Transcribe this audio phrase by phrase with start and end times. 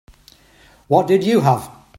[0.87, 1.69] What did you have?